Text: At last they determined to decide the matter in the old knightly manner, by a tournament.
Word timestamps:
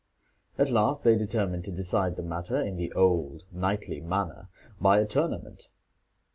At 0.57 0.71
last 0.71 1.03
they 1.03 1.15
determined 1.15 1.63
to 1.65 1.71
decide 1.71 2.15
the 2.15 2.23
matter 2.23 2.59
in 2.59 2.75
the 2.75 2.91
old 2.93 3.43
knightly 3.51 3.99
manner, 4.01 4.49
by 4.79 4.99
a 4.99 5.05
tournament. 5.05 5.69